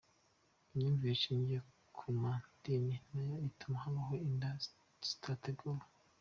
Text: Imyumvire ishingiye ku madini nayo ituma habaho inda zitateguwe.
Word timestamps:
Imyumvire 0.71 1.13
ishingiye 1.15 1.59
ku 1.97 2.05
madini 2.21 2.95
nayo 3.11 3.35
ituma 3.49 3.75
habaho 3.83 4.13
inda 4.27 4.49
zitateguwe. 5.07 5.83